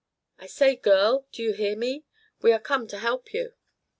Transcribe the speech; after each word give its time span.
I 0.39 0.47
say, 0.47 0.75
girl, 0.77 1.27
do 1.31 1.43
you 1.43 1.53
hear 1.53 1.75
me? 1.77 2.05
We 2.41 2.53
are 2.53 2.59
come 2.59 2.87
to 2.87 2.97
help 2.97 3.35
you." 3.35 3.53